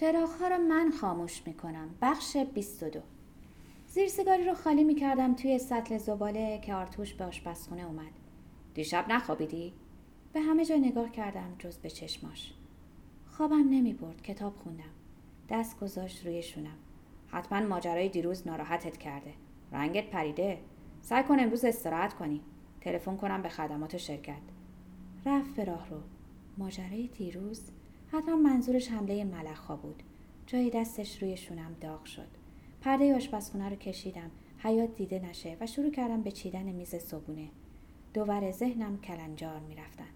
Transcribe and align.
چراغها 0.00 0.48
را 0.48 0.58
من 0.58 0.90
خاموش 1.00 1.46
می 1.46 1.54
کنم 1.54 1.88
بخش 2.02 2.36
22 2.36 3.00
زیر 3.86 4.08
سیگاری 4.08 4.44
رو 4.44 4.54
خالی 4.54 4.84
می 4.84 4.94
کردم 4.94 5.34
توی 5.34 5.58
سطل 5.58 5.98
زباله 5.98 6.58
که 6.58 6.74
آرتوش 6.74 7.14
به 7.14 7.24
آشپزخونه 7.24 7.82
اومد. 7.82 8.12
دیشب 8.74 9.04
نخوابیدی؟ 9.08 9.72
به 10.32 10.40
همه 10.40 10.64
جا 10.64 10.76
نگاه 10.76 11.10
کردم 11.10 11.54
جز 11.58 11.78
به 11.78 11.90
چشماش. 11.90 12.54
خوابم 13.26 13.68
نمی 13.68 13.92
برد 13.92 14.22
کتاب 14.22 14.56
خوندم. 14.56 14.92
دست 15.48 15.80
گذاشت 15.80 16.26
روی 16.26 16.42
شونم. 16.42 16.78
حتما 17.28 17.60
ماجرای 17.60 18.08
دیروز 18.08 18.46
ناراحتت 18.46 18.96
کرده. 18.96 19.32
رنگت 19.72 20.10
پریده. 20.10 20.58
سعی 21.00 21.22
کن 21.22 21.40
امروز 21.40 21.64
استراحت 21.64 22.14
کنی. 22.14 22.40
تلفن 22.80 23.16
کنم 23.16 23.42
به 23.42 23.48
خدمات 23.48 23.96
شرکت. 23.96 24.42
رفت 25.26 25.54
به 25.54 25.64
راه 25.64 25.88
رو 25.88 26.00
ماجرای 26.58 27.06
دیروز 27.06 27.70
حتما 28.12 28.36
منظورش 28.36 28.88
حمله 28.88 29.24
ملخا 29.24 29.76
بود. 29.76 30.02
جای 30.46 30.70
دستش 30.70 31.22
روی 31.22 31.36
شونم 31.36 31.76
داغ 31.80 32.04
شد. 32.04 32.28
پرده 32.80 33.14
آشپزخونه 33.14 33.68
رو 33.68 33.76
کشیدم. 33.76 34.30
حیات 34.58 34.96
دیده 34.96 35.18
نشه 35.18 35.56
و 35.60 35.66
شروع 35.66 35.90
کردم 35.90 36.22
به 36.22 36.30
چیدن 36.30 36.62
میز 36.62 36.94
صبونه 36.94 37.48
دوور 38.14 38.50
ذهنم 38.50 39.00
کلنجار 39.00 39.60
می‌رفتن. 39.60 40.08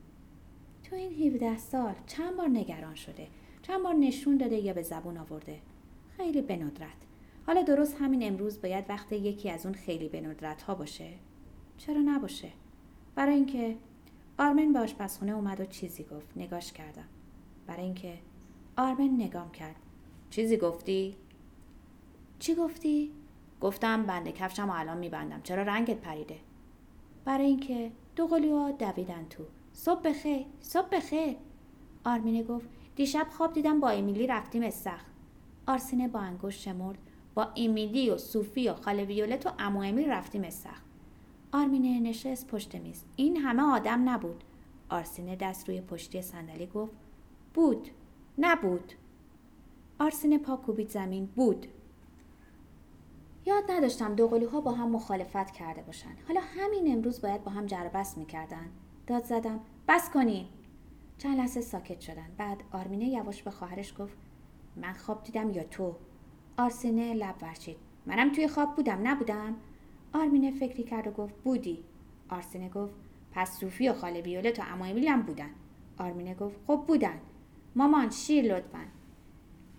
تو 0.85 0.97
این 0.97 1.27
17 1.27 1.59
سال 1.59 1.95
چند 2.07 2.37
بار 2.37 2.49
نگران 2.49 2.95
شده؟ 2.95 3.27
چند 3.63 3.83
بار 3.83 3.95
نشون 3.95 4.37
داده 4.37 4.57
یا 4.57 4.73
به 4.73 4.83
زبون 4.83 5.17
آورده؟ 5.17 5.59
خیلی 6.17 6.43
به 6.43 6.57
ندرت. 6.57 6.89
حالا 7.47 7.63
درست 7.63 7.97
همین 8.01 8.23
امروز 8.23 8.61
باید 8.61 8.85
وقت 8.89 9.13
یکی 9.13 9.51
از 9.51 9.67
اون 9.67 9.75
خیلی 9.75 10.09
به 10.09 10.21
ندرت 10.21 10.63
ها 10.63 10.75
باشه. 10.75 11.11
چرا 11.79 12.01
نباشه؟ 12.01 12.49
برای 13.15 13.35
اینکه 13.35 13.77
آرمن 14.39 14.73
به 14.73 14.79
آشپزخونه 14.79 15.33
اومد 15.33 15.61
و 15.61 15.65
چیزی 15.65 16.05
گفت. 16.05 16.37
نگاش 16.37 16.73
کردم. 16.73 17.09
برای 17.67 17.83
اینکه 17.83 18.19
آرمن 18.77 19.15
نگام 19.21 19.51
کرد. 19.51 19.77
چیزی 20.31 20.57
گفتی؟ 20.57 21.17
چی 22.39 22.55
گفتی؟ 22.55 23.11
گفتم 23.61 24.03
بنده 24.03 24.33
کفشم 24.33 24.71
و 24.71 24.73
الان 24.73 24.99
میبندم. 24.99 25.41
چرا 25.43 25.63
رنگت 25.63 25.97
پریده؟ 25.97 26.37
برای 27.25 27.47
اینکه 27.47 27.93
دو 28.17 28.27
ها 28.29 28.71
دویدن 28.71 29.27
تو. 29.31 29.45
صبح 29.73 30.01
بخیر 30.03 30.47
صبح 30.61 30.89
بخیر. 30.93 31.37
آرمینه 32.05 32.43
گفت 32.43 32.69
دیشب 32.97 33.27
خواب 33.31 33.53
دیدم 33.53 33.81
با 33.81 33.91
امیلی 33.91 34.27
رفتیم 34.27 34.63
استخ 34.63 35.05
آرسینه 35.67 36.09
با 36.09 36.19
انگشت 36.21 36.61
شمرد 36.61 36.99
با 37.35 37.49
امیلی 37.57 38.11
و 38.11 38.19
صوفی 38.19 38.69
و 38.69 38.75
خاله 38.75 39.05
ویولت 39.05 39.47
و 39.47 39.51
امو 39.59 39.83
امیل 39.83 40.11
رفتیم 40.11 40.45
استخ 40.45 40.81
آرمینه 41.53 42.01
نشست 42.01 42.47
پشت 42.47 42.75
میز. 42.75 43.05
این 43.17 43.37
همه 43.37 43.63
آدم 43.63 44.09
نبود. 44.09 44.45
آرسینه 44.89 45.37
دست 45.37 45.69
روی 45.69 45.81
پشتی 45.81 46.23
صندلی 46.23 46.67
گفت 46.67 46.93
بود. 47.55 47.89
نبود. 48.39 48.93
آرسینه 49.99 50.39
پا 50.39 50.57
کوبید 50.57 50.89
زمین 50.89 51.27
بود. 51.27 51.67
یاد 53.47 53.71
نداشتم 53.71 54.15
دو 54.15 54.49
ها 54.49 54.61
با 54.61 54.73
هم 54.73 54.91
مخالفت 54.91 55.51
کرده 55.51 55.83
باشن. 55.83 56.17
حالا 56.29 56.41
همین 56.41 56.93
امروز 56.93 57.21
باید 57.21 57.45
با 57.45 57.51
هم 57.51 57.67
جر 57.67 57.89
بس 57.89 58.19
می‌کردن. 58.19 58.67
داد 59.07 59.25
زدم. 59.25 59.61
بس 59.89 60.11
کنین. 60.11 60.47
چند 61.19 61.39
لحظه 61.39 61.61
ساکت 61.61 62.01
شدن. 62.01 62.31
بعد 62.39 62.63
آرمینه 62.73 63.05
یواش 63.05 63.43
به 63.43 63.51
خواهرش 63.51 63.95
گفت 63.99 64.17
من 64.77 64.93
خواب 64.93 65.23
دیدم 65.23 65.51
یا 65.51 65.65
تو؟ 65.65 65.95
آرسینه 66.59 67.15
لب 67.15 67.35
ورچید. 67.43 67.77
منم 68.07 68.33
توی 68.33 68.49
خواب 68.49 68.77
بودم 68.77 69.09
نبودم؟ 69.09 69.57
آرمینه 70.13 70.51
فکری 70.51 70.83
کرد 70.83 71.07
و 71.07 71.11
گفت 71.11 71.35
بودی. 71.35 71.85
آرسینه 72.29 72.69
گفت 72.69 72.95
پس 73.33 73.59
صوفی 73.59 73.89
و 73.89 73.93
خاله 73.93 74.23
بیوله 74.23 74.53
تا 74.53 74.63
امایمیلی 74.63 75.09
هم 75.09 75.23
بودن. 75.23 75.51
آرمینه 75.99 76.35
گفت 76.35 76.57
خب 76.67 76.85
بودن. 76.87 77.21
مامان 77.77 78.11
شیر 78.11 78.57
لطفا. 78.57 78.85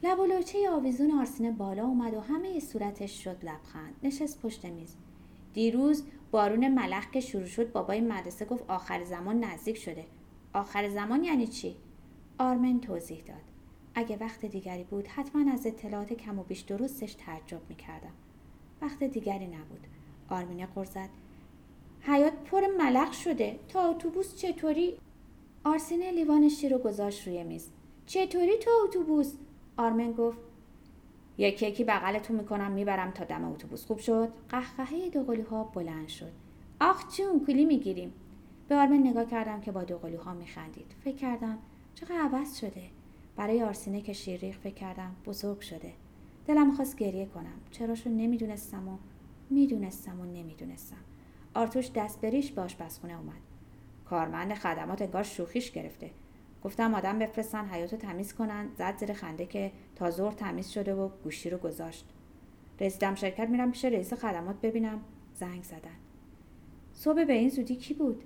لب 0.04 0.20
و 0.20 0.26
لوچه 0.26 0.70
آویزون 0.70 1.12
آرسینه 1.12 1.52
بالا 1.52 1.84
اومد 1.84 2.14
و 2.14 2.20
همه 2.20 2.60
صورتش 2.60 3.24
شد 3.24 3.46
لبخند. 3.46 3.96
نشست 4.04 4.42
پشت 4.42 4.66
میز. 4.66 4.96
دیروز 5.54 6.04
بارون 6.32 6.68
ملخ 6.68 7.12
که 7.12 7.20
شروع 7.20 7.46
شد 7.46 7.72
بابای 7.72 8.02
مدرسه 8.02 8.46
گفت 8.46 8.64
آخر 8.68 9.04
زمان 9.04 9.44
نزدیک 9.44 9.78
شده. 9.78 10.06
آخر 10.54 10.90
زمان 10.90 11.24
یعنی 11.24 11.48
چی؟ 11.48 11.76
آرمن 12.40 12.80
توضیح 12.80 13.24
داد. 13.28 13.42
اگه 13.96 14.18
وقت 14.18 14.46
دیگری 14.46 14.84
بود 14.84 15.08
حتما 15.08 15.52
از 15.52 15.68
اطلاعات 15.68 16.14
کم 16.14 16.40
و 16.40 16.44
بیش 16.44 16.62
درستش 16.62 17.14
تعجب 17.14 17.62
می‌کردم. 17.70 18.14
وقت 18.82 19.04
دیگری 19.04 19.48
نبود. 19.48 19.88
آرمینه 20.30 20.66
قرزد 20.66 21.10
حیات 22.02 22.34
پر 22.34 22.62
ملخ 22.78 23.14
شده. 23.14 23.60
تا 23.68 23.90
اتوبوس 23.90 24.36
چطوری؟ 24.36 24.98
آرسینه 25.64 26.12
لیوان 26.12 26.50
شیر 26.50 26.74
رو 26.74 26.80
گذاشت 26.80 27.28
روی 27.28 27.44
میز. 27.44 27.70
چطوری 28.06 28.58
تو 28.58 28.72
اتوبوس؟ 28.84 29.34
آرمن 29.78 30.12
گفت. 30.12 30.38
یکی 31.38 31.68
یکی 31.68 31.84
بغلتون 31.84 32.36
می‌کنم 32.36 32.72
می‌برم 32.72 33.12
تا 33.12 33.24
دم 33.24 33.52
اتوبوس. 33.52 33.86
خوب 33.86 33.98
شد؟ 33.98 34.30
قهقهه 34.50 35.10
دوقلو 35.10 35.44
ها 35.44 35.64
بلند 35.64 36.08
شد. 36.08 36.32
آخ 36.82 37.18
چون 37.18 37.46
کلی 37.46 37.66
می‌گیریم. 37.66 38.14
به 38.68 38.76
آرمن 38.76 39.08
نگاه 39.08 39.26
کردم 39.26 39.62
که 39.62 39.72
با 39.72 39.84
دوقلو 39.84 40.18
ها 40.18 40.34
میخندید. 40.34 40.96
فکر 41.04 41.16
کردم 41.16 41.58
چقدر 41.96 42.16
عوض 42.16 42.60
شده. 42.60 42.84
برای 43.36 43.64
آرسینه 43.64 44.02
که 44.02 44.14
شیریخ 44.14 44.58
فکر 44.58 44.74
کردم 44.74 45.16
بزرگ 45.26 45.60
شده. 45.60 45.94
دلم 46.48 46.76
خواست 46.76 46.98
گریه 46.98 47.26
کنم. 47.26 47.60
چراشو 47.72 48.10
نمی‌دونستم 48.10 48.88
و 48.88 48.98
می‌دونستم 49.50 50.20
و 50.20 50.26
نمی‌دونستم. 50.26 50.98
آرتوش 51.54 51.92
دست 51.96 52.22
بریش 52.22 52.52
به 52.52 52.62
آشپزخونه 52.62 53.20
اومد. 53.20 53.42
کارمند 54.06 54.54
خدمات 54.54 55.02
انگار 55.02 55.24
شوخیش 55.24 55.72
گرفته. 55.72 56.10
گفتم 56.66 56.96
آدم 56.96 57.20
بفرستن 57.20 57.66
حیاتو 57.66 57.98
تمیز 57.98 58.34
کنن. 58.34 58.68
زد 58.78 58.98
زیر 58.98 59.14
خنده 59.14 59.46
که 59.46 59.72
تا 59.96 60.12
زور 60.12 60.32
تمیز 60.32 60.70
شده 60.70 60.96
و 60.96 61.10
گوشی 61.24 61.50
رو 61.50 61.58
گذاشت. 61.58 62.06
رسیدم 62.80 63.16
شرکت 63.16 63.50
میرم 63.50 63.72
پیش 63.72 63.86
رئیس 63.86 64.14
خدمات 64.14 64.62
ببینم. 64.62 65.02
زنگ 65.34 65.64
زدن. 65.64 65.98
صبح 66.94 67.24
به 67.24 67.34
این 67.34 67.50
زودی 67.50 67.76
کی 67.76 67.94
بود؟ 67.94 68.24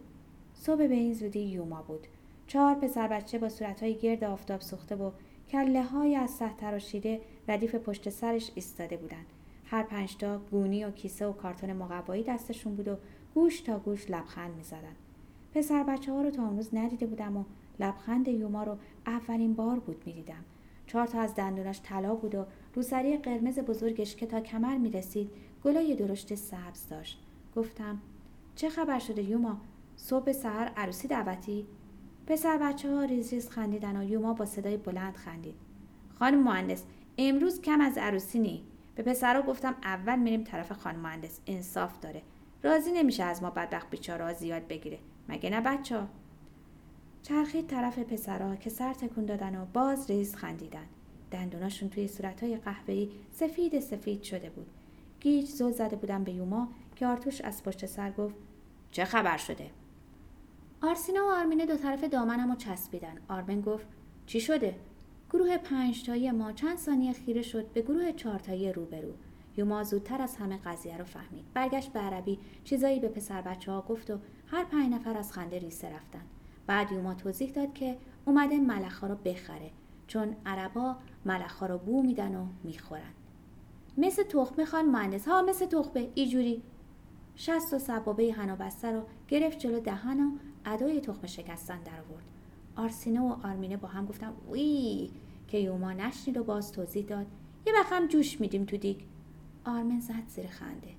صبح 0.53 0.87
به 0.87 0.93
این 0.93 1.13
زودی 1.13 1.39
یوما 1.39 1.81
بود. 1.81 2.07
چهار 2.47 2.75
پسر 2.75 3.07
بچه 3.07 3.37
با 3.39 3.49
صورتهای 3.49 3.95
گرد 3.95 4.23
آفتاب 4.23 4.61
سوخته 4.61 4.95
و 4.95 5.11
کله 5.49 5.83
های 5.83 6.15
از 6.15 6.29
سه 6.29 6.49
تراشیده 6.57 7.21
ردیف 7.47 7.75
پشت 7.75 8.09
سرش 8.09 8.51
ایستاده 8.55 8.97
بودند 8.97 9.25
هر 9.65 9.83
پنجتا 9.83 10.37
گونی 10.37 10.85
و 10.85 10.91
کیسه 10.91 11.27
و 11.27 11.31
کارتون 11.31 11.73
مقوایی 11.73 12.23
دستشون 12.23 12.75
بود 12.75 12.87
و 12.87 12.95
گوش 13.33 13.61
تا 13.61 13.79
گوش 13.79 14.09
لبخند 14.09 14.55
می‌زدن. 14.55 14.95
پسر 15.53 15.83
بچه 15.83 16.11
ها 16.11 16.21
رو 16.21 16.29
تا 16.29 16.43
امروز 16.43 16.75
ندیده 16.75 17.05
بودم 17.05 17.37
و 17.37 17.43
لبخند 17.79 18.27
یوما 18.27 18.63
رو 18.63 18.77
اولین 19.05 19.53
بار 19.53 19.79
بود 19.79 20.03
می‌دیدم. 20.05 20.45
چهار 20.87 21.07
تا 21.07 21.19
از 21.19 21.35
دندوناش 21.35 21.81
طلا 21.83 22.15
بود 22.15 22.35
و 22.35 22.45
روسری 22.75 23.17
قرمز 23.17 23.59
بزرگش 23.59 24.15
که 24.15 24.25
تا 24.25 24.41
کمر 24.41 24.77
می‌رسید 24.77 25.31
گلای 25.63 25.95
درشت 25.95 26.35
سبز 26.35 26.87
داشت. 26.87 27.23
گفتم 27.55 28.01
چه 28.55 28.69
خبر 28.69 28.99
شده 28.99 29.21
یوما؟ 29.21 29.61
صبح 29.95 30.31
سحر 30.31 30.71
عروسی 30.77 31.07
دعوتی؟ 31.07 31.67
پسر 32.27 32.57
بچه 32.57 32.95
ها 32.95 33.03
ریز 33.03 33.33
ریز 33.33 33.49
خندیدن 33.49 33.97
و 33.97 34.03
یوما 34.03 34.33
با 34.33 34.45
صدای 34.45 34.77
بلند 34.77 35.15
خندید. 35.15 35.55
خانم 36.19 36.43
مهندس 36.43 36.83
امروز 37.17 37.61
کم 37.61 37.81
از 37.81 37.97
عروسی 37.97 38.39
نی. 38.39 38.63
به 38.95 39.03
پسرا 39.03 39.41
گفتم 39.41 39.75
اول 39.83 40.19
میریم 40.19 40.43
طرف 40.43 40.71
خانم 40.71 40.99
مهندس 40.99 41.39
انصاف 41.47 41.99
داره. 41.99 42.21
راضی 42.63 42.91
نمیشه 42.91 43.23
از 43.23 43.43
ما 43.43 43.49
بدبخت 43.49 43.89
بیچاره 43.89 44.33
زیاد 44.33 44.67
بگیره. 44.67 44.99
مگه 45.29 45.49
نه 45.49 45.61
بچه 45.61 45.99
ها؟ 45.99 46.07
چرخید 47.23 47.67
طرف 47.67 47.99
پسرها 47.99 48.55
که 48.55 48.69
سر 48.69 48.93
تکون 48.93 49.25
دادن 49.25 49.55
و 49.61 49.65
باز 49.73 50.09
ریز 50.09 50.35
خندیدن. 50.35 50.85
دندوناشون 51.31 51.89
توی 51.89 52.07
صورتهای 52.07 52.57
قهوه‌ای 52.57 53.09
سفید 53.31 53.79
سفید 53.79 54.23
شده 54.23 54.49
بود. 54.49 54.67
گیج 55.19 55.45
زل 55.45 55.71
زده 55.71 55.95
بودن 55.95 56.23
به 56.23 56.31
یوما 56.31 56.67
که 56.95 57.07
آرتوش 57.07 57.41
از 57.41 57.63
پشت 57.63 57.85
سر 57.85 58.11
گفت 58.11 58.35
چه 58.91 59.05
خبر 59.05 59.37
شده؟ 59.37 59.71
آرسینا 60.81 61.25
و 61.25 61.31
آرمینه 61.31 61.65
دو 61.65 61.75
طرف 61.75 62.03
دامنم 62.03 62.49
رو 62.49 62.55
چسبیدن. 62.55 63.15
آرمن 63.27 63.61
گفت 63.61 63.87
چی 64.25 64.41
شده؟ 64.41 64.75
گروه 65.29 65.57
پنج 65.57 66.03
تایی 66.03 66.31
ما 66.31 66.51
چند 66.51 66.77
ثانیه 66.77 67.13
خیره 67.13 67.41
شد 67.41 67.71
به 67.73 67.81
گروه 67.81 68.11
چهار 68.11 68.39
تایی 68.39 68.73
روبرو. 68.73 69.13
یوما 69.57 69.83
زودتر 69.83 70.21
از 70.21 70.35
همه 70.37 70.57
قضیه 70.57 70.97
رو 70.97 71.03
فهمید. 71.03 71.45
برگشت 71.53 71.93
به 71.93 71.99
عربی 71.99 72.39
چیزایی 72.63 72.99
به 72.99 73.07
پسر 73.07 73.41
بچه 73.41 73.71
ها 73.71 73.81
گفت 73.81 74.11
و 74.11 74.17
هر 74.47 74.63
پنج 74.63 74.93
نفر 74.93 75.17
از 75.17 75.31
خنده 75.31 75.59
ریسه 75.59 75.89
رفتن. 75.89 76.21
بعد 76.69 76.91
یوما 76.91 77.13
توضیح 77.13 77.51
داد 77.51 77.73
که 77.73 77.97
اومده 78.25 78.57
ملخ 78.57 79.03
رو 79.03 79.15
بخره 79.15 79.71
چون 80.07 80.35
عربا 80.45 80.95
ملخ 81.25 81.63
رو 81.63 81.77
بو 81.77 82.03
میدن 82.03 82.35
و 82.35 82.45
می‌خورن. 82.63 83.13
مثل 83.97 84.23
تخمه 84.23 84.65
خان 84.65 84.85
مهندس. 84.85 85.27
ها 85.27 85.41
مثل 85.41 85.65
تخمه. 85.65 86.09
ایجوری. 86.15 86.63
شست 87.35 87.73
و 87.73 87.79
سبابه 87.79 88.33
هنا 88.33 88.55
بسته 88.55 88.91
رو 88.91 89.01
گرفت 89.27 89.59
جلو 89.59 89.79
دهن 89.79 90.19
و 90.19 90.31
ادای 90.65 91.01
تخم 91.01 91.27
شکستن 91.27 91.83
در 91.83 91.99
آورد. 92.09 92.25
آرسینه 92.75 93.21
و 93.21 93.35
آرمینه 93.43 93.77
با 93.77 93.87
هم 93.87 94.05
گفتم 94.05 94.33
وی 94.51 95.11
که 95.47 95.57
یوما 95.57 95.91
نشنید 95.91 96.37
و 96.37 96.43
باز 96.43 96.71
توضیح 96.71 97.05
داد. 97.05 97.25
یه 97.67 97.73
هم 97.85 98.07
جوش 98.07 98.41
میدیم 98.41 98.65
تو 98.65 98.77
دیگ. 98.77 98.97
آرمن 99.65 99.99
زد 99.99 100.27
زیر 100.27 100.47
خنده. 100.47 100.89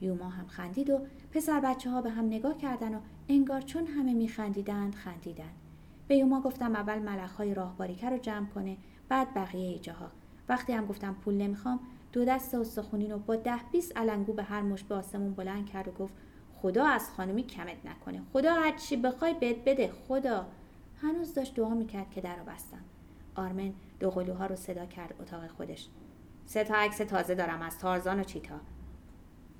یوما 0.00 0.28
هم 0.28 0.46
خندید 0.46 0.90
و 0.90 1.00
پسر 1.32 1.60
بچه 1.60 1.90
ها 1.90 2.02
به 2.02 2.10
هم 2.10 2.26
نگاه 2.26 2.58
کردن 2.58 2.94
و 2.94 2.98
انگار 3.28 3.60
چون 3.60 3.86
همه 3.86 4.14
میخندیدند 4.14 4.94
خندیدن 4.94 5.50
به 6.08 6.16
یوما 6.16 6.40
گفتم 6.40 6.76
اول 6.76 6.98
ملخ 6.98 7.36
های 7.36 7.54
راهباریکه 7.54 8.10
رو 8.10 8.18
جمع 8.18 8.46
کنه 8.46 8.76
بعد 9.08 9.34
بقیه 9.34 9.78
جاها. 9.78 10.10
وقتی 10.48 10.72
هم 10.72 10.86
گفتم 10.86 11.16
پول 11.24 11.34
نمی‌خوام 11.34 11.80
دو 12.12 12.24
دست 12.24 12.54
استخونین 12.54 13.10
رو 13.10 13.18
با 13.18 13.36
ده 13.36 13.60
بیست 13.72 13.96
علنگو 13.96 14.32
به 14.32 14.42
هر 14.42 14.62
مش 14.62 14.82
به 14.82 14.94
آسمون 14.94 15.34
بلند 15.34 15.66
کرد 15.66 15.88
و 15.88 15.90
گفت 15.90 16.14
خدا 16.54 16.86
از 16.86 17.10
خانمی 17.10 17.42
کمت 17.42 17.76
نکنه. 17.84 18.22
خدا 18.32 18.52
هر 18.54 18.76
چی 18.76 18.96
بخوای 18.96 19.34
بهت 19.34 19.56
بده 19.66 19.92
خدا. 20.08 20.46
هنوز 21.02 21.34
داشت 21.34 21.54
دعا 21.54 21.74
می‌کرد 21.74 22.10
که 22.10 22.20
در 22.20 22.36
رو 22.36 22.44
بستم. 22.44 22.80
آرمن 23.34 23.72
دو 24.00 24.10
قلوها 24.10 24.46
رو 24.46 24.56
صدا 24.56 24.86
کرد 24.86 25.14
اتاق 25.20 25.46
خودش. 25.46 25.88
سه 26.46 26.64
تا 26.64 26.74
عکس 26.74 26.96
تازه 26.96 27.34
دارم 27.34 27.62
از 27.62 27.78
تارزان 27.78 28.20
و 28.20 28.24
چیتا. 28.24 28.60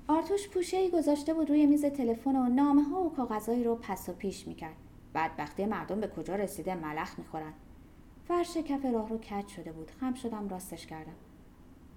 آرتوش 0.07 0.49
پوشه 0.49 0.77
ای 0.77 0.89
گذاشته 0.89 1.33
بود 1.33 1.49
روی 1.49 1.65
میز 1.65 1.85
تلفن 1.85 2.35
و 2.35 2.49
نامه 2.49 2.83
ها 2.83 3.03
و 3.03 3.13
کاغذهایی 3.13 3.63
رو 3.63 3.75
پس 3.75 4.09
و 4.09 4.13
پیش 4.13 4.47
می‌کرد. 4.47 4.75
بدبختی 5.15 5.65
مردم 5.65 5.99
به 5.99 6.07
کجا 6.07 6.35
رسیده 6.35 6.75
ملخ 6.75 7.19
می‌خورن. 7.19 7.53
فرش 8.27 8.57
کف 8.57 8.85
راه 8.85 9.09
رو 9.09 9.17
کج 9.17 9.47
شده 9.47 9.71
بود. 9.71 9.91
خم 9.91 10.13
شدم 10.13 10.47
راستش 10.49 10.87
کردم. 10.87 11.15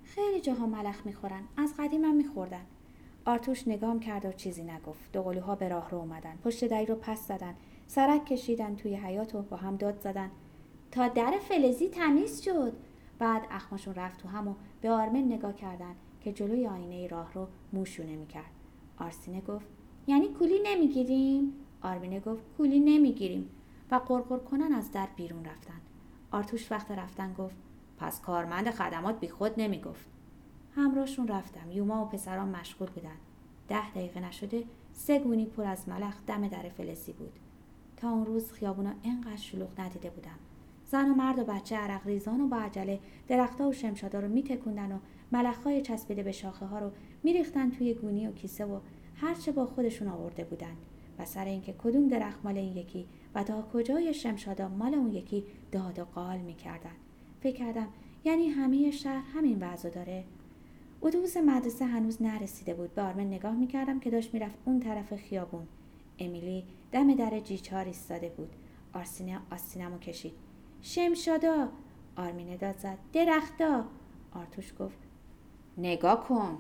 خیلی 0.05 0.41
جاها 0.41 0.67
ملخ 0.67 1.07
می‌خورن. 1.07 1.43
از 1.57 1.75
قدیمم 1.79 2.15
میخوردن. 2.15 2.67
آرتوش 3.25 3.69
نگام 3.69 4.01
کرد 4.01 4.25
و 4.25 4.33
چیزی 4.33 4.63
نگفت. 4.63 5.13
دو 5.13 5.23
قلوها 5.23 5.55
به 5.55 5.69
راه 5.69 5.91
رو 5.91 5.99
اومدن. 5.99 6.37
پشت 6.45 6.65
دری 6.65 6.87
رو 6.87 6.95
پس 6.95 7.29
زدن. 7.29 7.55
سرک 7.87 8.25
کشیدن 8.25 8.77
توی 8.77 8.95
حیات 8.95 9.35
و 9.35 9.43
با 9.43 9.57
هم 9.57 9.77
داد 9.77 10.01
زدن. 10.01 10.31
تا 10.91 11.09
در 11.09 11.35
فلزی 11.49 11.89
تمیز 11.89 12.41
شد. 12.41 12.73
بعد 13.19 13.47
اخماشون 13.51 13.95
رفت 13.95 14.21
تو 14.23 14.29
هم 14.29 14.49
و 14.49 14.55
به 14.81 14.91
آرمن 14.91 15.25
نگاه 15.25 15.55
کردن. 15.55 15.95
که 16.29 16.35
جلوی 16.35 16.67
آینه 16.67 17.07
راه 17.07 17.33
رو 17.33 17.49
موشونه 17.73 18.17
می‌کرد 18.17 18.51
آرسینه 18.99 19.41
گفت 19.41 19.67
یعنی 20.07 20.29
کولی 20.29 20.61
نمی‌گیریم؟ 20.65 21.53
آرمینه 21.83 22.21
گفت 22.21 22.43
کولی 22.57 22.81
نمی‌گیریم. 22.81 23.51
و 23.91 23.95
قرقر 23.95 24.39
کنن 24.39 24.73
از 24.73 24.93
در 24.93 25.09
بیرون 25.17 25.45
رفتن 25.45 25.81
آرتوش 26.31 26.73
وقت 26.73 26.91
رفتن 26.91 27.33
گفت 27.33 27.57
پس 27.99 28.21
کارمند 28.21 28.71
خدمات 28.71 29.21
بی 29.21 29.29
خود 29.29 29.53
نمی‌گفت. 29.61 30.07
همراهشون 30.75 31.29
رفتم. 31.29 31.71
یوما 31.71 32.05
و 32.05 32.09
پسران 32.09 32.49
مشغول 32.49 32.89
بودن 32.89 33.17
ده 33.69 33.91
دقیقه 33.91 34.21
نشده 34.21 34.65
سه 34.93 35.19
گونی 35.19 35.47
پر 35.47 35.65
از 35.65 35.89
ملخ 35.89 36.15
دم 36.27 36.49
در 36.49 36.69
فلزی 36.69 37.13
بود. 37.13 37.33
تا 37.97 38.11
اون 38.11 38.27
روز 38.27 38.53
خیابونا 38.53 38.93
انقدر 39.05 39.37
شلوغ 39.37 39.81
ندیده 39.81 40.11
بودم. 40.11 40.39
زن 40.85 41.11
و 41.11 41.15
مرد 41.15 41.39
و 41.39 41.45
بچه 41.45 41.77
عرق 41.77 42.07
ریزان 42.07 42.41
و 42.41 42.49
با 42.49 42.57
عجله 42.57 43.01
درختها 43.29 43.69
و 43.69 43.73
شمشادا 43.73 44.21
رو 44.21 44.29
میتکوندن 44.29 44.93
و 44.93 44.99
ملخهای 45.33 45.83
چسبیده 45.83 46.23
به 46.23 46.33
شاخه 46.33 46.67
ها 46.67 46.79
رو 46.79 46.91
میریختن 47.23 47.71
توی 47.71 47.95
گونی 47.95 48.27
و 48.27 48.33
کیسه 48.33 48.65
و 48.65 48.81
هرچه 49.17 49.53
با 49.53 49.67
خودشون 49.67 50.09
آورده 50.09 50.45
بودن 50.45 50.77
و 51.19 51.25
سر 51.25 51.45
اینکه 51.45 51.73
کدوم 51.73 52.09
درخت 52.09 52.39
مال 52.45 52.57
این 52.57 52.77
یکی 52.77 53.07
و 53.35 53.43
تا 53.43 53.63
کجای 53.63 54.15
شمشادا 54.15 54.69
مال 54.69 54.95
اون 54.95 55.13
یکی 55.13 55.45
داد 55.73 55.99
و 55.99 56.05
قال 56.05 56.39
می‌کردن. 56.39 56.97
فکر 57.41 57.57
کردم 57.57 57.89
یعنی 58.25 58.49
همه 58.49 58.91
شهر 58.91 59.25
همین 59.35 59.59
وضع 59.61 59.91
داره. 59.91 60.25
اتوبوس 61.03 61.37
مدرسه 61.37 61.85
هنوز 61.85 62.23
نرسیده 62.23 62.75
بود. 62.75 62.95
به 62.95 63.03
آرمن 63.03 63.27
نگاه 63.27 63.55
می‌کردم 63.55 64.01
که 64.01 64.11
داشت 64.11 64.35
می‌رفت 64.35 64.59
اون 64.65 64.81
طرف 64.81 65.17
خیابون. 65.17 65.67
امیلی 66.19 66.65
دم 66.93 67.15
در 67.15 67.41
جیچار 67.41 67.85
ایستاده 67.85 68.29
بود. 68.29 68.51
آرسینه 68.93 69.41
آستینمو 69.51 69.99
کشید. 69.99 70.33
شمشادا! 70.83 71.69
آرمینه 72.17 72.57
داد 72.57 72.79
زد. 72.79 72.99
درختا! 73.13 73.85
آرتوش 74.35 74.73
گفت 74.79 75.08
نگاه 75.79 76.29
کن. 76.29 76.59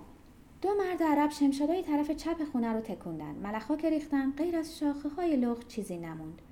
دو 0.62 0.68
مرد 0.74 1.02
عرب 1.02 1.30
شمشادای 1.30 1.82
طرف 1.82 2.10
چپ 2.10 2.44
خونه 2.52 2.72
رو 2.72 2.80
تکوندن. 2.80 3.34
ملخا 3.34 3.76
که 3.76 3.90
ریختن 3.90 4.32
غیر 4.32 4.56
از 4.56 4.78
شاخه 4.78 5.08
های 5.08 5.36
لغ 5.36 5.66
چیزی 5.66 5.96
نموند. 5.96 6.42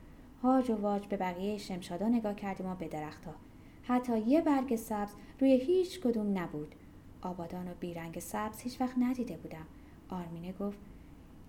هاج 0.42 0.70
و 0.70 0.74
واج 0.74 1.06
به 1.06 1.16
بقیه 1.16 1.58
شمشادا 1.58 2.08
نگاه 2.08 2.34
کردیم 2.34 2.66
و 2.66 2.74
به 2.74 2.88
درختها. 2.88 3.34
حتی 3.82 4.18
یه 4.18 4.40
برگ 4.40 4.76
سبز 4.76 5.12
روی 5.40 5.56
هیچ 5.56 6.00
کدوم 6.00 6.38
نبود. 6.38 6.74
آبادان 7.22 7.68
و 7.68 7.74
بیرنگ 7.80 8.18
سبز 8.18 8.60
هیچ 8.60 8.80
وقت 8.80 8.98
ندیده 8.98 9.36
بودم. 9.36 9.66
آرمینه 10.10 10.52
گفت 10.52 10.78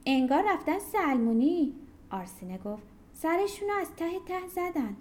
انگار 0.05 0.43
رفتن 0.53 0.79
سلمونی. 0.79 1.73
آرسینه 2.09 2.57
گفت 2.57 2.83
سرشونو 3.13 3.73
از 3.81 3.91
ته 3.95 4.19
ته 4.27 4.47
زدن. 4.47 4.95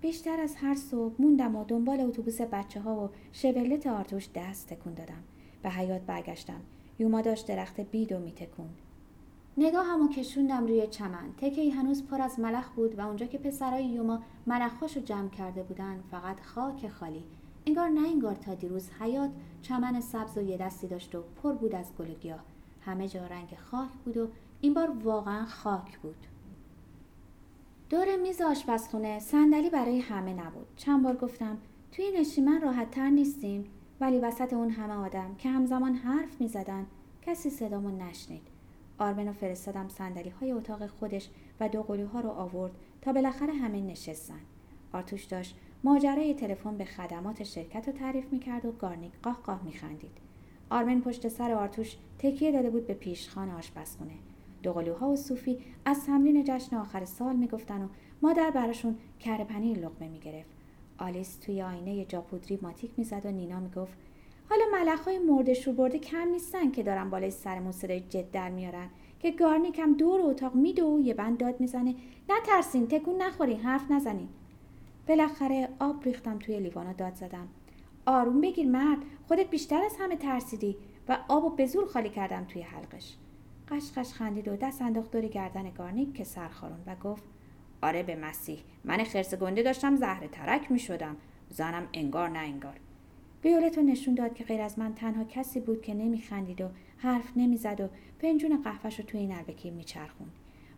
بیشتر 0.00 0.40
از 0.40 0.54
هر 0.56 0.74
صبح 0.74 1.14
موندم 1.18 1.56
و 1.56 1.64
دنبال 1.64 2.00
اتوبوس 2.00 2.40
بچه 2.40 2.80
ها 2.80 3.04
و 3.04 3.10
شولت 3.32 3.86
آرتوش 3.86 4.28
دست 4.34 4.68
تکون 4.68 4.94
دادم. 4.94 5.22
به 5.62 5.70
حیات 5.70 6.00
برگشتم. 6.00 6.60
یوما 6.98 7.20
داشت 7.20 7.46
درخت 7.46 7.80
بیدو 7.80 8.18
میتکوند 8.18 8.78
نگاه 9.58 9.86
همو 9.86 10.08
کشوندم 10.08 10.66
روی 10.66 10.86
چمن. 10.86 11.32
تکه 11.36 11.72
هنوز 11.72 12.04
پر 12.04 12.20
از 12.20 12.40
ملخ 12.40 12.68
بود 12.68 12.98
و 12.98 13.00
اونجا 13.00 13.26
که 13.26 13.38
پسرای 13.38 13.84
یوما 13.84 14.22
ملخاشو 14.46 15.00
جمع 15.00 15.28
کرده 15.28 15.62
بودن 15.62 16.00
فقط 16.10 16.40
خاک 16.40 16.88
خالی. 16.88 17.24
انگار 17.66 17.88
نه 17.88 18.08
انگار 18.08 18.34
تا 18.34 18.54
دیروز 18.54 18.90
حیات 19.00 19.30
چمن 19.62 20.00
سبز 20.00 20.38
و 20.38 20.42
یه 20.42 20.56
دستی 20.56 20.86
داشت 20.86 21.14
و 21.14 21.22
پر 21.42 21.52
بود 21.52 21.74
از 21.74 21.86
گل 21.98 22.34
همه 22.80 23.08
جا 23.08 23.26
رنگ 23.26 23.56
خاک 23.70 23.90
بود 24.04 24.16
و 24.16 24.28
این 24.60 24.74
بار 24.74 24.90
واقعا 25.04 25.46
خاک 25.46 25.98
بود. 25.98 26.26
دور 27.90 28.16
میز 28.16 28.40
آشپزخونه 28.40 29.18
صندلی 29.18 29.70
برای 29.70 29.98
همه 29.98 30.34
نبود. 30.34 30.66
چند 30.76 31.02
بار 31.02 31.16
گفتم 31.16 31.58
توی 31.92 32.10
نشیمن 32.20 32.60
راحت 32.60 32.90
تر 32.90 33.10
نیستیم. 33.10 33.64
ولی 34.00 34.18
وسط 34.18 34.52
اون 34.52 34.70
همه 34.70 34.94
آدم 34.94 35.34
که 35.34 35.48
همزمان 35.48 35.94
حرف 35.94 36.40
می‌زدن 36.40 36.86
کسی 37.22 37.50
صدامو 37.50 37.90
نشنید. 37.90 38.42
آرمن 38.98 39.32
فرستادم 39.32 39.88
سندلی 39.88 40.28
های 40.28 40.52
اتاق 40.52 40.86
خودش 40.86 41.28
و 41.60 41.68
دو 41.68 41.82
قلوها 41.82 42.20
رو 42.20 42.30
آورد 42.30 42.72
تا 43.02 43.12
بالاخره 43.12 43.52
همه 43.52 43.80
نشستن. 43.80 44.40
آرتوش 44.92 45.24
داشت 45.24 45.56
ماجرای 45.84 46.34
تلفن 46.34 46.76
به 46.76 46.84
خدمات 46.84 47.42
شرکت 47.42 47.86
رو 47.86 47.92
تعریف 47.92 48.32
می‌کرد 48.32 48.64
و 48.64 48.72
گارنیک 48.72 49.12
قاه 49.22 49.40
قاه 49.44 49.62
میخندید. 49.64 50.18
آرمن 50.70 51.00
پشت 51.00 51.28
سر 51.28 51.52
آرتوش 51.52 51.96
تکیه 52.18 52.52
داده 52.52 52.70
بود 52.70 52.86
به 52.86 52.94
پیشخان 52.94 53.50
آشپزخونه. 53.50 54.14
دوقلوها 54.62 55.08
و 55.08 55.16
صوفی 55.16 55.58
از 55.84 56.06
تمرین 56.06 56.44
جشن 56.44 56.76
آخر 56.76 57.04
سال 57.04 57.36
می‌گفتن 57.36 57.82
و 57.82 57.88
مادر 58.22 58.50
براشون 58.50 58.96
کره 59.20 59.44
پنیر 59.44 59.78
لقمه 59.78 60.08
می‌گرفت. 60.08 60.50
آلیس 60.98 61.36
توی 61.36 61.62
آینه 61.62 62.04
جاپودری 62.04 62.58
ماتیک 62.62 62.90
می‌زد 62.96 63.26
و 63.26 63.30
نینا 63.30 63.60
می‌گفت 63.60 63.98
حالا 64.50 64.64
ملخهای 64.72 65.18
مرده 65.18 65.54
شور 65.54 65.74
برده 65.74 65.98
کم 65.98 66.28
نیستن 66.28 66.70
که 66.70 66.82
دارن 66.82 67.10
بالای 67.10 67.30
سرمون 67.30 67.72
صدای 67.72 68.00
جد 68.00 68.30
در 68.30 68.50
میارن 68.50 68.88
که 69.20 69.30
گارنیک 69.30 69.78
هم 69.78 69.94
دور 69.94 70.20
اتاق 70.20 70.54
میدو 70.54 70.96
و 70.96 71.00
یه 71.00 71.14
بند 71.14 71.38
داد 71.38 71.60
می‌زنه. 71.60 71.94
نترسین 72.28 72.86
تکون 72.88 73.22
نخورین 73.22 73.60
حرف 73.60 73.90
نزنین. 73.90 74.28
بالاخره 75.08 75.68
آب 75.78 76.04
ریختم 76.04 76.38
توی 76.38 76.60
لیوانا 76.60 76.92
داد 76.92 77.14
زدم. 77.14 77.48
آروم 78.06 78.40
بگیر 78.40 78.68
مرد 78.68 78.98
خودت 79.28 79.50
بیشتر 79.50 79.82
از 79.82 79.96
همه 79.98 80.16
ترسیدی 80.16 80.76
و 81.08 81.18
آب 81.28 81.44
و 81.44 81.50
به 81.50 81.66
زور 81.66 81.86
خالی 81.86 82.08
کردم 82.08 82.44
توی 82.44 82.62
حلقش. 82.62 83.16
غش‌غش 83.70 84.12
خندید 84.12 84.48
و 84.48 84.56
دست 84.56 84.82
انداخت 84.82 85.10
دور 85.10 85.26
گردن 85.26 85.70
گارنیک 85.70 86.14
که 86.14 86.24
سر 86.24 86.38
خاروند 86.38 86.80
و 86.86 86.96
گفت 86.96 87.24
آره 87.82 88.02
به 88.02 88.16
مسیح 88.16 88.58
من 88.84 89.04
خرس 89.04 89.34
گنده 89.34 89.62
داشتم 89.62 89.96
زهره 89.96 90.26
ترک 90.26 90.70
می 90.72 90.78
شدم 90.78 91.16
زنم 91.50 91.88
انگار 91.92 92.28
نه 92.28 92.38
انگار. 92.38 92.80
ویولتو 93.44 93.82
نشون 93.82 94.14
داد 94.14 94.34
که 94.34 94.44
غیر 94.44 94.60
از 94.60 94.78
من 94.78 94.94
تنها 94.94 95.24
کسی 95.24 95.60
بود 95.60 95.82
که 95.82 95.94
نمی 95.94 96.20
خندید 96.20 96.60
و 96.60 96.68
حرف 96.96 97.32
نمی‌زد 97.36 97.80
و 97.80 97.88
فنجون 98.18 98.62
قهوه‌ش 98.62 99.00
رو 99.00 99.06
توی 99.06 99.26
نعلبکی 99.26 99.70
میچرخوند. 99.70 100.32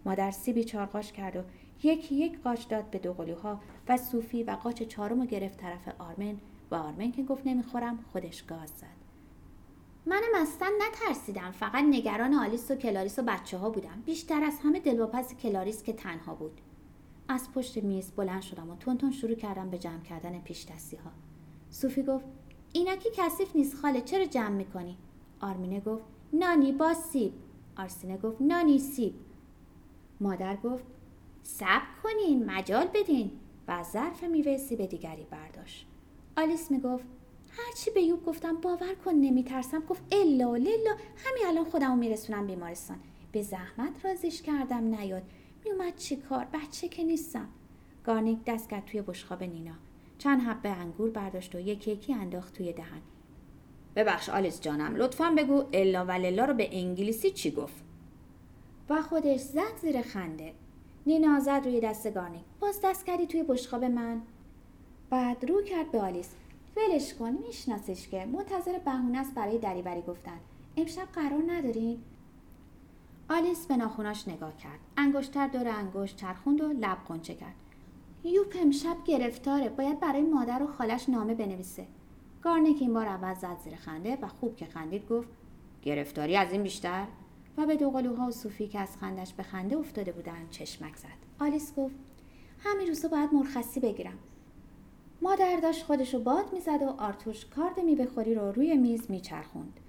مادر 0.05 0.31
سیبی 0.31 0.65
چارقاچ 0.65 1.13
کرد 1.13 1.37
و 1.37 1.43
یکی 1.83 2.15
یک 2.15 2.43
قاچ 2.43 2.69
داد 2.69 2.91
به 2.91 2.99
دو 2.99 3.13
قلوها 3.13 3.61
و 3.89 3.97
سوفی 3.97 4.43
و 4.43 4.51
قاچ 4.51 4.83
چهارم 4.83 5.21
رو 5.21 5.27
گرفت 5.27 5.59
طرف 5.59 5.89
آرمن. 5.99 6.37
و 6.71 6.75
آرمن 6.75 7.13
که 7.13 7.23
گفت 7.23 7.47
نمی‌خورم 7.47 8.05
خودش 8.13 8.43
گاز 8.43 8.71
زد. 8.71 9.02
منم 10.07 10.35
اصلا 10.35 10.73
نترسیدم 10.89 11.51
فقط 11.51 11.85
نگران 11.91 12.35
آلیس 12.35 12.71
و 12.71 12.75
کلاریس 12.75 13.19
و 13.19 13.23
بچه 13.23 13.59
ها 13.59 13.71
بودم. 13.71 14.03
بیشتر 14.07 14.45
از 14.45 14.59
همه 14.63 14.81
دلواپس 14.81 15.35
کلاریس 15.35 15.83
که 15.83 15.93
تنها 15.93 16.35
بود. 16.35 16.61
از 17.29 17.53
پشت 17.53 17.77
میز 17.77 18.11
بلند 18.11 18.43
شدم 18.43 18.71
و 18.71 18.77
تند 18.77 19.11
شروع 19.11 19.35
کردم 19.35 19.71
به 19.71 19.79
جمع 19.79 20.03
کردن 20.03 20.39
پیش 20.39 20.67
دستی 20.67 20.97
ها 20.97 21.11
صوفی 21.71 22.03
گفت 22.03 22.25
اینا 22.73 22.97
که 22.97 23.11
کثیف 23.17 23.57
نیست 23.57 23.77
خاله 23.77 24.01
چرا 24.01 24.25
جمع 24.25 24.57
می‌کنی؟ 24.57 24.97
آرمینه 25.41 25.81
گفت 25.81 26.05
نانی 26.33 26.73
با 26.73 26.95
سیب. 26.95 27.33
آرسینه 27.77 28.17
گفت 28.17 28.37
نانی 28.41 28.79
سیب. 28.79 29.15
مادر 30.21 30.57
گفت 30.57 30.85
صبر 31.43 31.87
کنین 32.03 32.51
مجال 32.51 32.87
بدین. 32.95 33.31
و 33.69 33.83
ظرف 33.83 34.25
میوه 34.25 34.57
سیب 34.57 34.87
دیگری 34.87 35.27
برداشت. 35.31 35.87
آلیس 36.37 36.71
می‌گفت 36.71 37.05
هرچی 37.57 37.91
به 37.91 38.03
یوب 38.03 38.25
گفتم 38.25 38.57
باور 38.57 38.95
کن 39.05 39.13
نمیترسم. 39.13 39.81
گفت 39.81 40.03
الا 40.13 40.57
للا 40.57 40.97
همین 41.17 41.47
الان 41.47 41.65
خودمو 41.65 41.97
میرسونم 41.97 42.47
بیمارستان. 42.47 42.97
به 43.33 43.43
زحمت 43.43 44.05
رازیش 44.05 44.43
کردم 44.43 44.95
نیاد. 44.95 45.23
میومد 45.65 45.97
چی 45.97 46.17
کار؟ 46.17 46.47
بچه 46.53 46.89
که 46.89 47.05
نیستم. 47.05 47.49
گارنیک 48.05 48.39
دست 48.47 48.71
کرد 48.71 48.85
توی 48.85 49.03
بشقاب 49.03 49.43
نینا. 49.43 49.75
چند 50.19 50.41
حبه 50.41 50.69
انگور 50.69 51.11
برداشت 51.11 51.55
و 51.55 51.61
یکی 51.61 51.91
یکی 51.91 52.15
انداخت 52.15 52.55
توی 52.57 52.73
دهن. 52.73 53.03
ببخش 53.97 54.29
آلیس 54.29 54.61
جانم 54.61 54.97
لطفا 54.97 55.35
بگو 55.39 55.65
الا 55.73 56.05
و 56.05 56.11
بلا 56.11 56.45
رو 56.45 56.55
به 56.55 56.69
انگلیسی 56.79 57.31
چی 57.31 57.51
گفت؟ 57.51 57.85
و 58.91 59.03
خودش 59.03 59.41
زد 59.41 59.77
زیر 59.81 60.03
خنده. 60.03 60.53
نینا 61.07 61.41
زد 61.41 61.61
روی 61.65 61.81
دست 61.81 62.15
گارنیک. 62.15 62.43
باز 62.61 62.81
دست 62.85 63.07
کردی 63.07 63.27
توی 63.27 63.43
بشقاب 63.43 63.85
من؟ 63.85 64.23
بعد 65.11 65.51
رو 65.51 65.63
کرد 65.63 65.91
به 65.91 66.01
آلیس. 66.01 66.31
ولش 66.77 67.15
کن 67.15 67.31
میشناسش 67.31 68.09
که. 68.09 68.25
منتظر 68.25 68.79
بهونه 68.79 69.19
است 69.19 69.35
برای 69.35 69.59
دری‌وری 69.59 70.03
گفتن. 70.03 70.39
امشب 70.77 71.09
قرار 71.13 71.43
ندارین؟ 71.47 71.99
آلیس 73.31 73.67
به 73.67 73.77
ناخوناش 73.77 74.29
نگاه 74.29 74.57
کرد. 74.57 74.79
انگشتر 74.97 75.47
دور 75.47 75.69
انگشت 75.69 76.17
چرخوند 76.17 76.61
و 76.61 76.69
لب 76.69 76.99
قنچه 77.09 77.35
کرد. 77.35 77.55
یوپ 78.25 78.57
امشب 78.61 78.97
گرفتاره. 79.05 79.69
باید 79.69 80.01
برای 80.01 80.23
مادر 80.23 80.63
و 80.63 80.67
خالش 80.67 81.09
نامه 81.09 81.35
بنویسه. 81.35 81.87
گارنک 82.43 82.77
این 82.81 82.95
بار 82.95 83.07
اول 83.07 83.35
زد 83.35 83.59
زیر 83.65 83.77
خنده 83.77 84.19
و 84.23 84.29
خوب 84.29 84.57
که 84.57 84.67
خندید 84.67 85.09
گفت 85.09 85.29
گرفتاری 85.83 86.37
از 86.37 86.53
این 86.53 86.63
بیشتر؟ 86.63 87.07
و 87.57 87.67
به 87.67 87.77
دوقلوها 87.77 88.27
و 88.27 88.31
صوفی 88.31 88.69
که 88.69 88.81
از 88.81 88.97
خندش 88.97 89.33
به 89.33 89.43
خنده 89.43 89.77
افتاده 89.77 90.13
بودند 90.13 90.51
چشمک 90.51 90.97
زد. 90.97 91.09
آلیس 91.41 91.75
گفت 91.75 91.95
همین 92.59 92.89
روزا 92.89 93.09
باید 93.09 93.35
مرخصی 93.35 93.81
بگیرم. 93.81 94.19
مادر 95.23 95.61
داشت 95.63 95.85
خودشو 95.85 96.23
باد 96.23 96.53
می‌زد 96.53 96.83
و 96.83 96.95
آرتوش 96.99 97.47
کارد 97.47 97.81
میبخوری 97.81 98.35
رو 98.35 98.53
روی 98.53 98.77
میز 98.77 99.11
میچرخوند. 99.11 99.81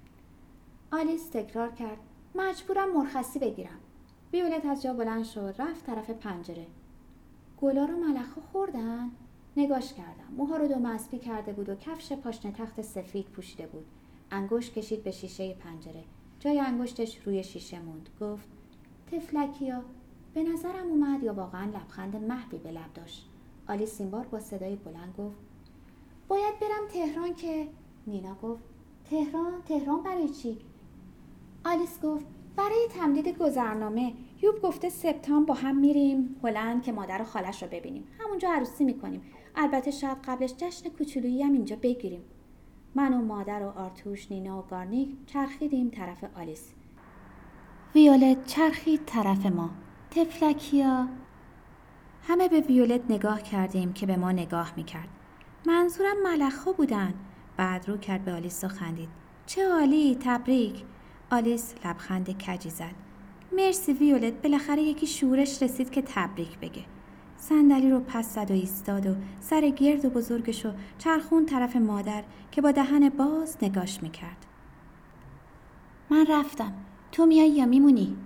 آلیس 0.92 1.28
تکرار 1.28 1.72
کرد 1.72 1.98
مجبورم 2.34 2.92
مرخصی 2.92 3.38
بگیرم. 3.38 3.78
ویولت 4.32 4.66
از 4.66 4.82
جا 4.82 4.92
بلند 4.92 5.24
شد 5.24 5.54
رفت 5.58 5.86
طرف 5.86 6.10
پنجره. 6.10 6.66
گلا 7.60 7.84
رو 7.84 7.96
ملخا 7.96 8.40
خوردن. 8.52 9.10
نگاش 9.56 9.92
کردم. 9.92 10.34
موها 10.36 10.56
رو 10.56 10.68
دو 10.68 10.78
مسبی 10.78 11.18
کرده 11.18 11.52
بود 11.52 11.68
و 11.68 11.74
کفش 11.74 12.12
پاشنه 12.12 12.52
تخت 12.52 12.82
سفید 12.82 13.26
پوشیده 13.26 13.66
بود. 13.66 13.86
انگشت 14.30 14.74
کشید 14.74 15.04
به 15.04 15.10
شیشه 15.10 15.54
پنجره. 15.54 16.04
جای 16.40 16.60
انگشتش 16.60 17.18
روی 17.26 17.44
شیشه 17.44 17.80
موند. 17.80 18.08
گفت 18.20 18.48
تفلکیا 19.12 19.82
به 20.34 20.42
نظرم 20.42 20.86
اومد 20.88 21.22
یا 21.22 21.34
واقعا 21.34 21.64
لبخند 21.64 22.16
محوی 22.16 22.58
به 22.58 22.70
لب 22.70 22.92
داشت. 22.94 23.30
آلیس 23.68 24.00
این 24.00 24.10
بار 24.10 24.26
با 24.26 24.40
صدای 24.40 24.76
بلند 24.76 25.14
گفت 25.18 25.36
باید 26.28 26.58
برم 26.60 26.88
تهران 26.92 27.34
که 27.34 27.68
نینا 28.06 28.34
گفت 28.34 28.62
تهران 29.10 29.52
تهران 29.68 30.02
برای 30.02 30.28
چی؟ 30.28 30.58
آلیس 31.64 32.00
گفت 32.00 32.26
برای 32.56 32.88
تمدید 32.90 33.38
گذرنامه. 33.38 34.12
یوب 34.42 34.62
گفته 34.62 34.88
سپتامبر 34.88 35.46
با 35.46 35.54
هم 35.54 35.76
میریم 35.76 36.36
هلند 36.42 36.82
که 36.82 36.92
مادر 36.92 37.22
و 37.22 37.24
خالش 37.24 37.62
رو 37.62 37.68
ببینیم. 37.68 38.04
همونجا 38.18 38.48
عروسی 38.48 38.84
می‌کنیم. 38.84 39.22
البته 39.56 39.90
شاید 39.90 40.18
قبلش 40.24 40.54
جشن 40.56 40.88
کوچولویی 40.88 41.42
هم 41.42 41.52
اینجا 41.52 41.76
بگیریم. 41.76 42.22
من 42.94 43.14
و 43.14 43.22
مادر 43.22 43.62
و 43.62 43.68
آرتوش 43.68 44.32
نینا 44.32 44.58
و 44.58 44.62
گارنیک 44.62 45.08
چرخیدیم 45.26 45.90
طرف 45.90 46.24
آلیس. 46.36 46.72
ویولت 47.94 48.46
چرخید 48.46 49.00
طرف 49.06 49.46
ما. 49.46 49.70
تفلکیا. 50.10 51.08
همه 52.28 52.48
به 52.48 52.60
ویولت 52.60 53.00
نگاه 53.08 53.42
کردیم 53.42 53.92
که 53.92 54.06
به 54.06 54.16
ما 54.16 54.32
نگاه 54.32 54.72
می‌کرد. 54.76 55.08
منظورم 55.66 56.22
ملخا 56.24 56.72
بودن. 56.72 57.14
بعد 57.56 57.88
رو 57.88 57.96
کرد 57.96 58.24
به 58.24 58.32
آلیس 58.32 58.64
و 58.64 58.68
خندید. 58.68 59.08
چه 59.46 59.68
عالی 59.68 60.18
تبریک. 60.20 60.84
آلیس 61.30 61.74
لبخند 61.84 62.42
کجی 62.42 62.70
زد. 62.70 62.94
مرسی 63.52 63.92
ویولت 63.92 64.42
بالاخره 64.42 64.82
یکی 64.82 65.06
شورش 65.06 65.62
رسید 65.62 65.90
که 65.90 66.02
تبریک 66.02 66.58
بگه. 66.58 66.84
صندلی 67.36 67.90
رو 67.90 68.00
پس 68.00 68.34
زد 68.34 68.50
و 68.50 68.54
ایستاد 68.54 69.06
و 69.06 69.14
سر 69.40 69.68
گرد 69.68 70.04
و 70.04 70.10
بزرگش 70.10 70.64
رو 70.64 70.70
چرخون 70.98 71.46
طرف 71.46 71.76
مادر 71.76 72.24
که 72.50 72.62
با 72.62 72.72
دهن 72.72 73.08
باز 73.08 73.56
نگاش 73.62 74.02
می‌کرد. 74.02 74.46
من 76.10 76.26
رفتم. 76.28 76.72
تو 77.12 77.26
میای 77.26 77.50
یا 77.50 77.66
میمونی؟ 77.66 78.16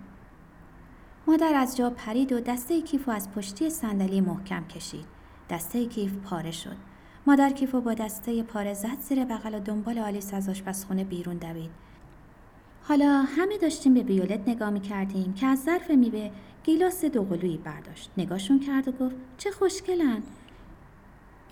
مادر 1.28 1.54
از 1.54 1.76
جا 1.76 1.90
پرید 1.90 2.32
و 2.32 2.40
دسته 2.40 2.80
کیف 2.80 3.08
از 3.08 3.30
پشتی 3.30 3.70
صندلی 3.70 4.20
محکم 4.20 4.64
کشید. 4.64 5.04
دسته 5.50 5.86
کیف 5.86 6.16
پاره 6.16 6.50
شد. 6.50 6.76
مادر 7.26 7.50
کیف 7.50 7.74
با 7.74 7.94
دسته 7.94 8.42
پاره 8.42 8.74
زد 8.74 9.00
زیر 9.00 9.24
بغل 9.24 9.54
و 9.54 9.60
دنبال 9.60 9.98
آلیس 9.98 10.34
از 10.34 10.48
آشپزخونه 10.48 11.04
بیرون 11.04 11.36
دوید. 11.36 11.70
حالا 12.82 13.22
همه 13.22 13.58
داشتیم 13.58 13.94
به 13.94 14.00
ویولت 14.00 14.48
نگاه 14.48 14.70
می 14.70 14.80
کردیم 14.80 15.34
که 15.34 15.46
از 15.46 15.62
ظرف 15.62 15.90
میوه 15.90 16.30
گیلاس 16.64 17.04
دوقلویی 17.04 17.56
برداشت. 17.56 18.10
نگاهشون 18.18 18.60
کرد 18.60 18.88
و 18.88 18.92
گفت 18.92 19.16
چه 19.38 19.50
خوشگلن. 19.50 20.22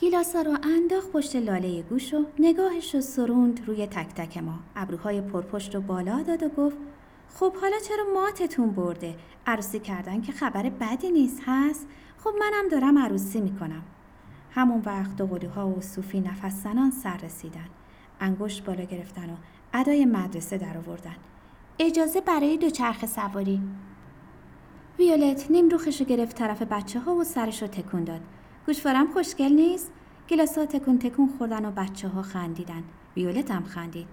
گیلاسا 0.00 0.42
رو 0.42 0.56
انداخت 0.62 1.12
پشت 1.12 1.36
لاله 1.36 1.82
گوش 1.82 2.14
و 2.14 2.24
نگاهش 2.38 2.94
رو 2.94 3.00
سروند 3.00 3.60
روی 3.66 3.86
تک 3.86 4.14
تک 4.14 4.38
ما. 4.38 4.58
ابروهای 4.76 5.20
پرپشت 5.20 5.74
رو 5.74 5.80
بالا 5.80 6.22
داد 6.22 6.42
و 6.42 6.48
گفت 6.48 6.76
خب 7.34 7.56
حالا 7.56 7.76
چرا 7.88 8.04
ماتتون 8.14 8.70
برده؟ 8.70 9.16
عروسی 9.46 9.78
کردن 9.78 10.20
که 10.20 10.32
خبر 10.32 10.70
بدی 10.70 11.10
نیست 11.10 11.42
هست؟ 11.46 11.86
خب 12.24 12.30
منم 12.40 12.68
دارم 12.70 12.98
عروسی 12.98 13.40
می‌کنم. 13.40 13.82
همون 14.50 14.82
وقت 14.86 15.16
دوقلوها 15.16 15.68
و 15.68 15.80
صوفی 15.80 16.20
نفس 16.20 16.62
زنان 16.62 16.90
سر 16.90 17.16
رسیدن. 17.16 17.68
انگشت 18.20 18.64
بالا 18.64 18.84
گرفتن 18.84 19.30
و 19.30 19.36
ادای 19.74 20.04
مدرسه 20.04 20.58
در 20.58 20.78
آوردن. 20.78 21.16
اجازه 21.78 22.20
برای 22.20 22.56
دوچرخه 22.56 23.06
سواری. 23.06 23.60
ویولت 24.98 25.50
نیم 25.50 25.68
روخش 25.68 26.00
رو 26.00 26.06
گرفت 26.06 26.36
طرف 26.36 26.62
بچه 26.62 27.00
ها 27.00 27.14
و 27.14 27.24
سرش 27.24 27.62
رو 27.62 27.68
تکون 27.68 28.04
داد. 28.04 28.20
گوشوارم 28.66 29.06
خوشگل 29.12 29.52
نیست؟ 29.52 29.92
گلاس 30.28 30.58
ها 30.58 30.66
تکون 30.66 30.98
تکون 30.98 31.28
خوردن 31.38 31.64
و 31.64 31.70
بچه 31.70 32.08
ها 32.08 32.22
خندیدن. 32.22 32.82
ویولت 33.16 33.50
هم 33.50 33.64
خندید. 33.64 34.08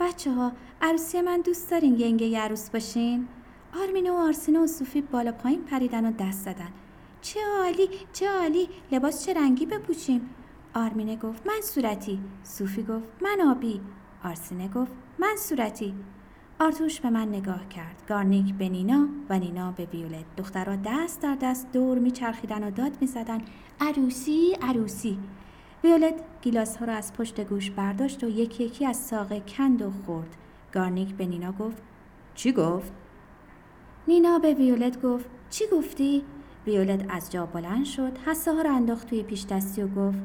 بچه 0.00 0.32
ها 0.32 0.52
عروسی 0.82 1.20
من 1.20 1.40
دوست 1.40 1.70
دارین 1.70 2.00
ینگه 2.00 2.38
عروس 2.38 2.70
باشین؟ 2.70 3.28
آرمینه 3.82 4.10
و 4.12 4.14
آرسینه 4.14 4.58
و 4.58 4.66
صوفی 4.66 5.00
بالا 5.02 5.32
پایین 5.32 5.62
پریدن 5.62 6.06
و 6.06 6.12
دست 6.12 6.44
زدن. 6.44 6.68
چه 7.20 7.40
عالی 7.58 7.88
چه 8.12 8.28
عالی 8.28 8.68
لباس 8.92 9.26
چه 9.26 9.34
رنگی 9.34 9.66
بپوشیم. 9.66 10.30
آرمینه 10.74 11.16
گفت 11.16 11.46
من 11.46 11.60
صورتی. 11.62 12.20
صوفی 12.42 12.82
گفت 12.82 13.08
من 13.20 13.40
آبی. 13.50 13.80
آرسینه 14.24 14.68
گفت 14.68 14.92
من 15.18 15.36
صورتی. 15.38 15.94
آرتوش 16.60 17.00
به 17.00 17.10
من 17.10 17.28
نگاه 17.28 17.68
کرد. 17.68 18.02
گارنیک 18.08 18.54
به 18.54 18.68
نینا 18.68 19.08
و 19.30 19.38
نینا 19.38 19.72
به 19.72 19.88
ویولت. 19.92 20.24
دخترها 20.36 20.76
دست 20.76 21.22
در 21.22 21.34
دست 21.42 21.72
دور 21.72 21.98
میچرخیدن 21.98 22.64
و 22.64 22.70
داد 22.70 22.98
می‌زدن. 23.00 23.42
عروسی 23.80 24.56
عروسی. 24.62 25.18
ویولت 25.84 26.14
گیلاس 26.42 26.76
ها 26.76 26.84
را 26.84 26.94
از 26.94 27.12
پشت 27.12 27.40
گوش 27.40 27.70
برداشت 27.70 28.24
و 28.24 28.28
یکی 28.28 28.64
یکی 28.64 28.86
از 28.86 28.96
ساقه 28.96 29.40
کند 29.40 29.82
و 29.82 29.90
خورد. 29.90 30.36
گارنیک 30.72 31.14
به 31.14 31.26
نینا 31.26 31.52
گفت 31.52 31.82
چی 32.34 32.52
گفت؟ 32.52 32.92
نینا 34.08 34.38
به 34.38 34.54
ویولت 34.54 35.02
گفت 35.02 35.26
چی 35.50 35.64
گفتی؟ 35.72 36.24
ویولت 36.66 37.06
از 37.08 37.32
جا 37.32 37.46
بلند 37.46 37.84
شد 37.84 38.18
حسه 38.26 38.52
ها 38.54 38.62
را 38.62 38.74
انداخت 38.74 39.06
توی 39.06 39.22
پیش 39.22 39.46
دستی 39.46 39.82
و 39.82 39.88
گفت 39.88 40.18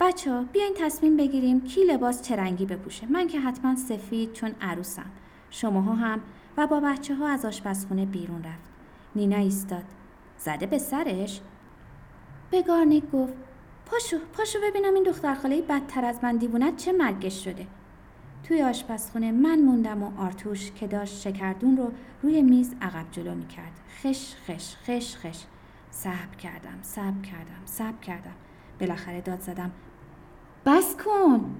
بچه 0.00 0.32
ها 0.32 0.42
بیاین 0.42 0.74
تصمیم 0.76 1.16
بگیریم 1.16 1.60
کی 1.60 1.84
لباس 1.84 2.22
چه 2.22 2.36
رنگی 2.36 2.66
بپوشه. 2.66 3.06
من 3.06 3.26
که 3.26 3.40
حتما 3.40 3.76
سفید 3.76 4.32
چون 4.32 4.54
عروسم. 4.60 5.10
شماها 5.50 5.94
هم 5.94 6.20
و 6.56 6.66
با 6.66 6.80
بچه 6.80 7.14
ها 7.14 7.28
از 7.28 7.44
آشپزخونه 7.44 8.06
بیرون 8.06 8.44
رفت. 8.44 8.70
نینا 9.16 9.36
ایستاد. 9.36 9.84
زده 10.38 10.66
به 10.66 10.78
سرش؟ 10.78 11.40
به 12.50 12.62
گارنیک 12.62 13.10
گفت 13.10 13.34
پاشو 13.86 14.18
پاشو 14.32 14.58
ببینم 14.62 14.94
این 14.94 15.02
دختر 15.02 15.34
خاله 15.34 15.62
بدتر 15.62 16.04
از 16.04 16.18
من 16.22 16.36
دیوونت 16.36 16.76
چه 16.76 16.92
مرگش 16.92 17.44
شده. 17.44 17.66
توی 18.48 18.62
آشپزخونه 18.62 19.32
من 19.32 19.60
موندم 19.60 20.02
و 20.02 20.20
آرتوش 20.20 20.72
که 20.72 20.86
داشت 20.86 21.20
شکردون 21.20 21.76
رو 21.76 21.92
روی 22.22 22.42
میز 22.42 22.74
عقب 22.82 23.10
جلو 23.10 23.34
می 23.34 23.46
کرد 23.46 23.72
خش 24.02 24.34
خش 24.46 24.76
خش 24.76 25.16
خش. 25.16 25.44
صبر 25.90 26.36
کردم 26.38 26.78
صبر 26.82 27.22
کردم 27.22 27.62
صبر 27.64 28.00
کردم. 28.02 28.34
بالاخره 28.80 29.20
داد 29.20 29.40
زدم 29.40 29.70
بس 30.66 30.96
کن. 31.04 31.56